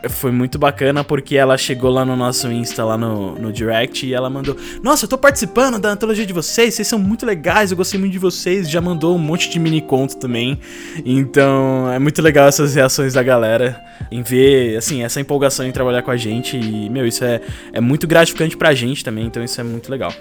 [0.09, 4.15] Foi muito bacana porque ela chegou lá no nosso Insta, lá no, no Direct, e
[4.15, 7.77] ela mandou: Nossa, eu tô participando da antologia de vocês, vocês são muito legais, eu
[7.77, 8.71] gostei muito de vocês.
[8.71, 10.61] Já mandou um monte de mini conto também.
[11.05, 13.81] Então é muito legal essas reações da galera
[14.13, 16.57] em ver, assim, essa empolgação em trabalhar com a gente.
[16.57, 17.41] E, meu, isso é,
[17.73, 20.13] é muito gratificante pra gente também, então isso é muito legal.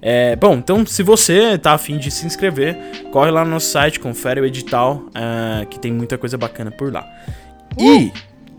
[0.00, 2.76] É, bom, então se você tá afim de se inscrever,
[3.10, 6.92] corre lá no nosso site, confere o edital, uh, que tem muita coisa bacana por
[6.92, 7.06] lá.
[7.78, 8.10] Uh!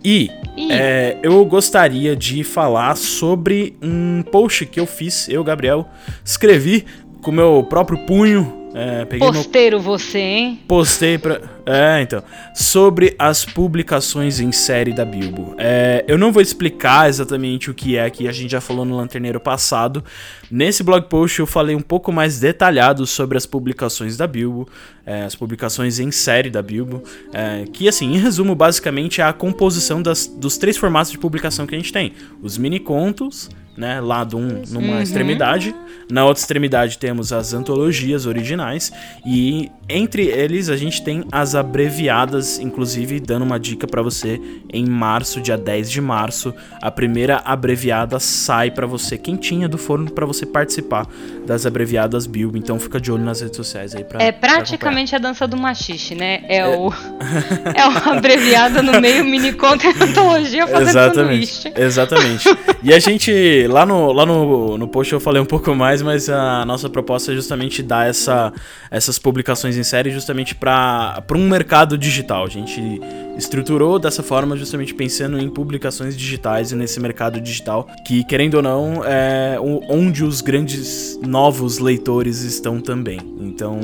[0.03, 5.87] E, e é, eu gostaria de falar sobre um post que eu fiz, eu, Gabriel,
[6.23, 6.85] escrevi
[7.21, 9.83] com meu próprio punho é, Posteiro meu...
[9.83, 10.59] você, hein?
[10.67, 11.41] Postei pra.
[11.69, 12.23] É, então.
[12.53, 15.53] Sobre as publicações em série da Bilbo.
[15.57, 18.95] É, eu não vou explicar exatamente o que é, que a gente já falou no
[18.95, 20.01] Lanterneiro passado.
[20.49, 24.69] Nesse blog post eu falei um pouco mais detalhado sobre as publicações da Bilbo,
[25.05, 27.03] é, as publicações em série da Bilbo.
[27.33, 31.67] É, que, assim, em resumo, basicamente é a composição das, dos três formatos de publicação
[31.67, 35.01] que a gente tem: os mini contos né, lado um numa uhum.
[35.01, 35.73] extremidade.
[36.09, 38.91] Na outra extremidade temos as antologias originais
[39.25, 44.39] e entre eles a gente tem as abreviadas, inclusive dando uma dica para você,
[44.71, 50.11] em março, dia 10 de março, a primeira abreviada sai para você quentinha do forno
[50.11, 51.07] para você participar
[51.45, 52.57] das abreviadas Bilbo.
[52.57, 56.15] Então fica de olho nas redes sociais aí para É praticamente a dança do machixe,
[56.15, 56.41] né?
[56.47, 56.77] É, é...
[56.77, 56.91] o
[57.75, 61.47] é uma abreviada no meio mini conta e antologia fazendo Exatamente.
[61.47, 61.73] Sanduíche.
[61.75, 62.57] Exatamente.
[62.83, 66.29] E a gente lá no, lá no, no post eu falei um pouco mais, mas
[66.29, 68.53] a nossa proposta é justamente dar essa,
[68.91, 72.45] essas publicações em série justamente para um mercado digital.
[72.45, 73.01] A gente
[73.37, 78.61] estruturou dessa forma justamente pensando em publicações digitais e nesse mercado digital que, querendo ou
[78.61, 79.57] não, é
[79.89, 83.19] onde os grandes novos leitores estão também.
[83.39, 83.79] Então,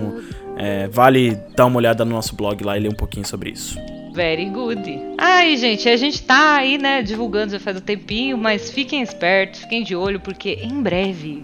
[0.58, 3.78] é, vale dar uma olhada no nosso blog lá e ler um pouquinho sobre isso.
[4.14, 5.02] Very good.
[5.18, 9.62] Aí, gente, a gente tá aí, né, divulgando já faz um tempinho, mas fiquem espertos,
[9.62, 11.44] fiquem de olho, porque em breve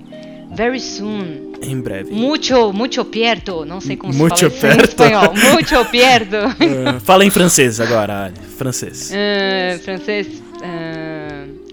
[0.55, 1.49] very soon.
[1.61, 2.11] Em breve.
[2.13, 3.65] Mucho, mucho pierdo.
[3.65, 4.89] Não sei como Mucho se fala em perto.
[4.89, 5.33] espanhol.
[5.53, 6.37] Mucho pierdo.
[6.37, 8.31] Ah, fala em francês agora.
[8.57, 9.11] Francês.
[9.13, 10.41] Ah, francês.
[10.63, 11.08] ah,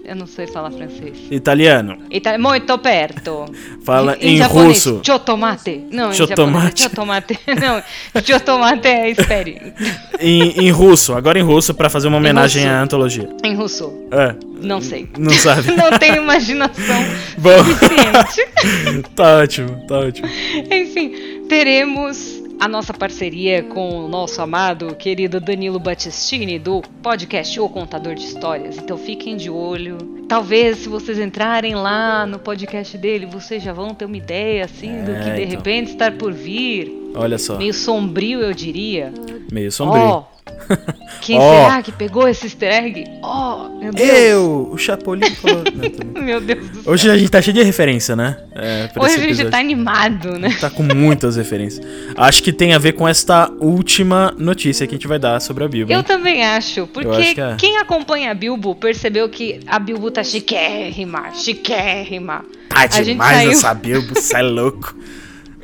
[0.07, 1.17] eu não sei falar francês.
[1.29, 1.97] Italiano.
[2.09, 3.45] Ita muito perto.
[3.83, 5.01] Fala em japonês, russo.
[5.05, 5.83] Chotomate.
[5.91, 6.81] Não, em Chotomate.
[6.83, 7.39] Chotomate.
[7.59, 7.83] Não,
[8.23, 9.73] chotomate é espere.
[10.19, 11.13] Em, em russo.
[11.13, 13.27] Agora em russo pra fazer uma homenagem à antologia.
[13.43, 13.93] Em russo.
[14.11, 15.09] É, Não sei.
[15.17, 15.71] não sabe.
[15.75, 17.05] Não tenho imaginação
[17.37, 17.57] Bom.
[17.65, 19.07] suficiente.
[19.13, 20.27] tá ótimo, tá ótimo.
[20.71, 27.69] Enfim, teremos a nossa parceria com o nosso amado, querido Danilo Battistini, do podcast O
[27.69, 28.77] Contador de Histórias.
[28.77, 29.97] Então fiquem de olho.
[30.27, 35.03] Talvez, se vocês entrarem lá no podcast dele, vocês já vão ter uma ideia, assim,
[35.03, 35.49] do É, que de então.
[35.57, 36.91] repente está por vir.
[37.15, 37.57] Olha só.
[37.57, 39.13] Meio sombrio, eu diria.
[39.51, 40.01] Meio sombrio.
[40.03, 40.23] Ó,
[41.21, 41.63] quem Ó.
[41.65, 43.05] será que pegou esse easter egg?
[43.21, 44.09] Ó, meu Deus.
[44.09, 44.69] Eu!
[44.71, 45.63] O Chapolin falou.
[45.63, 46.23] Não, também.
[46.23, 46.93] Meu Deus do céu.
[46.93, 48.37] Hoje a gente tá cheio de referência, né?
[48.53, 50.55] É, Hoje a gente tá animado, né?
[50.59, 51.85] Tá com muitas referências.
[52.15, 55.63] Acho que tem a ver com esta última notícia que a gente vai dar sobre
[55.63, 55.95] a Bíblia.
[55.95, 57.55] Eu também acho, porque acho que é.
[57.57, 62.43] quem acompanha a Bilbo percebeu que a Bilbo tá chiquérrima, chiquérrima.
[62.69, 64.95] Tá a demais saiu- essa Bilbo, cê é louco.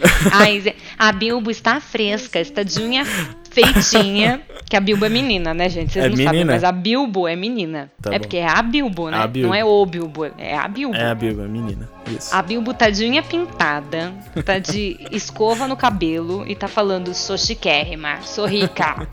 [0.31, 3.05] Ai, a Bilbo está fresca, está de unha
[3.53, 4.41] feitinha.
[4.69, 5.93] Que a Bilbo é menina, né, gente?
[5.93, 6.53] Vocês É não sabem, menina?
[6.53, 7.91] mas a Bilbo é menina.
[8.01, 8.21] Tá é bom.
[8.21, 9.17] porque é a Bilbo, né?
[9.17, 9.47] A Bilbo.
[9.47, 10.95] Não é o Bilbo, é a Bilbo.
[10.95, 11.89] É a Bilbo, a menina.
[12.09, 12.35] Isso.
[12.35, 14.11] A Bilbo tá de unha pintada,
[14.43, 19.07] tá de escova no cabelo e tá falando sou chiquérrima, sou rica.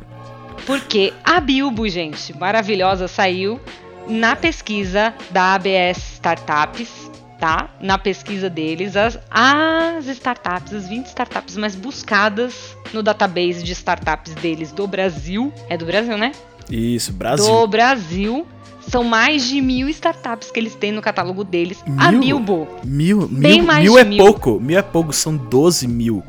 [0.67, 3.61] Porque a Bilbo, gente, maravilhosa, saiu
[4.09, 7.10] na pesquisa da ABS Startups,
[7.41, 7.71] tá?
[7.81, 14.35] Na pesquisa deles, as, as startups, as 20 startups mais buscadas no database de startups
[14.35, 15.53] deles do Brasil.
[15.69, 16.33] É do Brasil, né?
[16.71, 17.47] Isso, Brasil.
[17.47, 18.47] Do Brasil.
[18.87, 21.83] São mais de mil startups que eles têm no catálogo deles.
[21.99, 22.21] A Mil?
[22.21, 22.69] Bilbo.
[22.85, 24.25] Mil, Bem mil, mais mil de é mil.
[24.25, 24.61] pouco.
[24.61, 26.25] Mil é pouco, são 12 mil.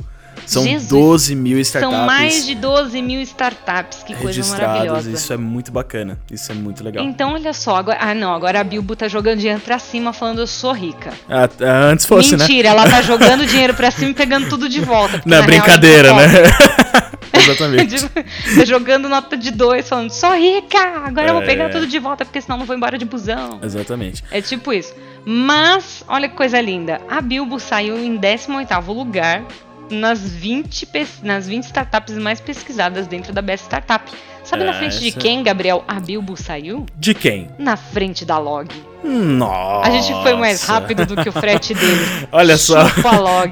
[0.51, 0.89] São Jesus.
[0.89, 4.03] 12 mil startups São mais de 12 mil startups.
[4.03, 5.09] Que coisa maravilhosa.
[5.11, 6.19] Isso é muito bacana.
[6.29, 7.03] Isso é muito legal.
[7.03, 7.97] Então, olha só, agora.
[8.01, 11.13] Ah, não, agora a Bilbo tá jogando dinheiro pra cima falando eu sou rica.
[11.29, 12.43] Ah, ah, antes fosse, né?
[12.45, 15.19] Mentira, ela tá jogando dinheiro pra cima e pegando tudo de volta.
[15.19, 16.27] porque Na brincadeira, né?
[17.33, 18.07] Exatamente.
[18.55, 21.45] tá jogando nota de dois, falando, sou rica, agora eu vou É.
[21.45, 23.59] pegar tudo de volta, porque senão não vou embora de busão.
[23.63, 24.23] Exatamente.
[24.29, 24.93] É tipo isso.
[25.25, 27.01] Mas, olha que coisa linda.
[27.09, 29.43] A Bilbo saiu em 18º lugar
[29.91, 34.04] nas 20, pes- nas 20 startups mais pesquisadas dentro da Best Startup.
[34.43, 36.86] Sabe na É, frente de quem, Gabriel, a Bilbo saiu?
[36.97, 37.49] De quem?
[37.60, 38.69] Na frente da Log.
[39.03, 39.87] Nossa.
[39.87, 42.27] A gente foi mais rápido do que o frete dele.
[42.31, 42.85] Olha só.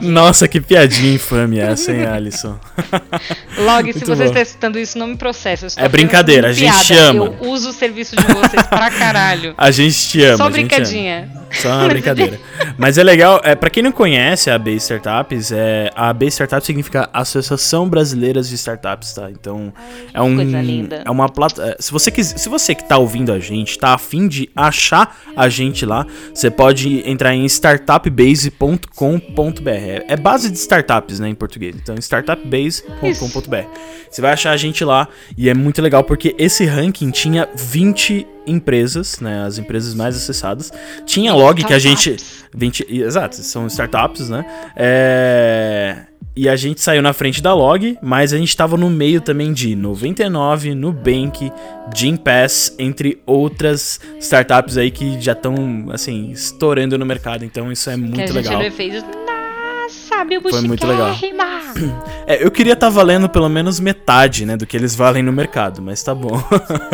[0.01, 2.57] Nossa, que piadinha infame essa, hein, Alisson?
[3.57, 4.29] Log, se Muito você bom.
[4.29, 5.67] está escutando isso, não me processa.
[5.77, 7.09] É brincadeira, a gente piada.
[7.09, 7.25] ama.
[7.41, 9.53] Eu uso o serviço de vocês pra caralho.
[9.57, 10.37] A gente te ama.
[10.37, 11.29] Só brincadinha.
[11.51, 12.39] Só uma brincadeira.
[12.77, 16.65] Mas é legal, é, para quem não conhece a AB Startups, é, a AB Startups
[16.65, 19.29] significa Associação Brasileira de Startups, tá?
[19.31, 19.73] Então,
[20.13, 21.01] é um coisa linda.
[21.03, 24.27] é uma plata, se você quis, se você que tá ouvindo a gente, tá afim
[24.27, 29.69] de achar a gente lá, você pode entrar em startupbase.com.br.
[29.69, 31.75] É, é base de startups, né, em português.
[31.75, 33.67] Então, startupbase.com.br.
[34.11, 38.27] Você vai achar a gente lá e é muito legal porque esse ranking tinha 20
[38.45, 40.73] empresas, né, as empresas mais acessadas.
[41.05, 42.17] Tinha log que a gente
[42.53, 44.43] 20, e- exato, são startups, né?
[44.75, 46.03] É,
[46.35, 49.51] e a gente saiu na frente da log, mas a gente tava no meio também
[49.51, 51.51] de 99, Nubank,
[51.93, 57.43] Gympass, entre outras startups aí que já estão assim estourando no mercado.
[57.43, 58.71] Então isso é que a muito gente legal.
[58.71, 59.03] fez.
[60.27, 61.13] Bilbo Foi muito legal.
[61.13, 61.73] chiquérrima."
[62.27, 65.81] É, eu queria estar valendo pelo menos metade, né, do que eles valem no mercado,
[65.81, 66.41] mas tá bom.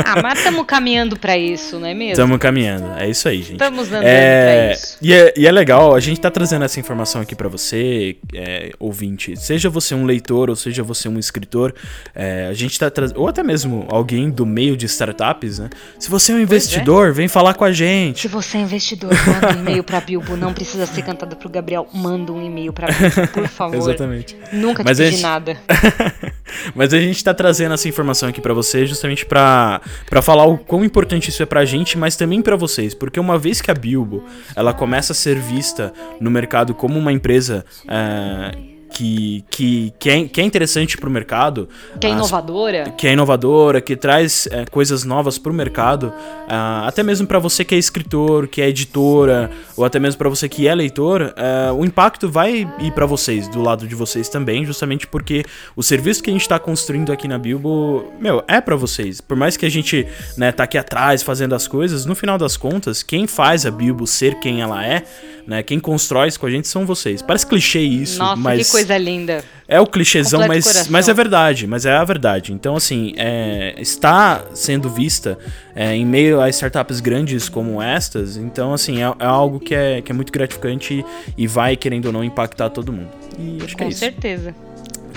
[0.06, 2.12] Ah, mas estamos caminhando pra isso, não é mesmo?
[2.14, 2.86] Estamos caminhando.
[2.98, 3.54] É isso aí, gente.
[3.54, 4.98] Estamos andando É, pra isso.
[5.02, 8.72] e, é, e é legal, a gente tá trazendo essa informação aqui pra você, é,
[8.80, 9.36] ouvinte.
[9.38, 11.74] Seja você um leitor ou seja você um escritor,
[12.14, 13.20] é, a gente tá trazendo.
[13.20, 15.70] Ou até mesmo alguém do meio de startups, né?
[16.00, 18.22] Se você é um investidor, vem falar com a gente.
[18.22, 20.36] Se você é investidor, manda um e-mail pra Bilbo.
[20.38, 21.88] Não precisa ser cantada pro Gabriel.
[21.94, 23.76] Manda um e-mail pra Bilbo, por favor.
[23.78, 24.36] Exatamente.
[24.54, 25.58] Nunca te Mas pedi a gente- nada.
[26.74, 29.82] Mas a gente tá trazendo essa informação aqui pra você justamente pra
[30.22, 33.62] falar o quão importante isso é pra gente, mas também pra vocês, porque uma vez
[33.62, 34.24] que a Bilbo
[34.56, 38.52] ela começa a ser vista no mercado como uma empresa é,
[38.96, 41.68] que, que, que, é, que é interessante pro mercado.
[42.00, 42.94] Que é inovadora.
[42.98, 46.14] que é inovadora, que traz é, coisas novas pro mercado.
[46.48, 50.30] Uh, até mesmo para você que é escritor, que é editora, ou até mesmo para
[50.30, 54.30] você que é leitor, uh, o impacto vai ir para vocês, do lado de vocês
[54.30, 55.44] também, justamente porque
[55.76, 59.20] o serviço que a gente tá construindo aqui na Bilbo, meu, é para vocês.
[59.20, 62.56] Por mais que a gente, né, tá aqui atrás fazendo as coisas, no final das
[62.56, 65.04] contas, quem faz a Bilbo ser quem ela é,
[65.48, 67.22] né, quem constrói isso com a gente são vocês.
[67.22, 68.66] Parece clichê isso, Nossa, mas...
[68.66, 69.44] que coisa linda.
[69.68, 72.54] É o clichêzão, mas, mas é verdade, mas é a verdade.
[72.54, 75.40] Então, assim, é, está sendo vista
[75.76, 80.02] é, em meio a startups grandes como estas, então, assim, é, é algo que é,
[80.02, 81.04] que é muito gratificante
[81.38, 83.10] e, vai, querendo ou não, impactar todo mundo.
[83.40, 84.00] E acho que Com é isso.
[84.00, 84.54] certeza.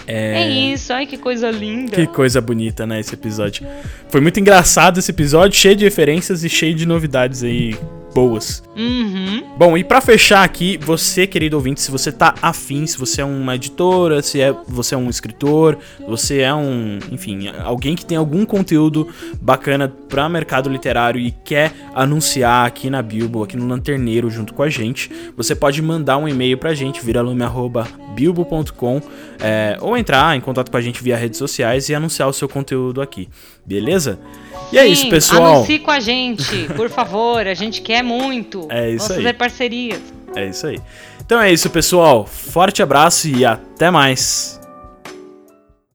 [0.06, 0.42] É...
[0.42, 1.94] É isso, ai que coisa linda.
[1.94, 3.66] Que coisa bonita, né, esse episódio.
[4.08, 7.76] Foi muito engraçado esse episódio, cheio de referências e cheio de novidades aí
[8.18, 8.64] boas.
[8.76, 9.44] Uhum.
[9.56, 13.24] Bom, e para fechar aqui, você, querido ouvinte, se você tá afim, se você é
[13.24, 18.18] uma editora, se é, você é um escritor, você é um, enfim, alguém que tem
[18.18, 19.06] algum conteúdo
[19.40, 24.64] bacana para mercado literário e quer anunciar aqui na Bilbo, aqui no Lanterneiro junto com
[24.64, 29.00] a gente, você pode mandar um e-mail pra gente, viralume@bilbo.com,
[29.40, 32.48] é, ou entrar em contato com a gente via redes sociais e anunciar o seu
[32.48, 33.28] conteúdo aqui.
[33.64, 34.18] Beleza?
[34.72, 35.56] E é Sim, isso, pessoal.
[35.56, 37.46] Anuncie com a gente, por favor.
[37.46, 38.66] A gente quer muito.
[38.68, 39.16] É isso Vamos aí.
[39.16, 40.00] fazer parcerias.
[40.36, 40.78] É isso aí.
[41.24, 42.26] Então é isso, pessoal.
[42.26, 44.57] Forte abraço e até mais.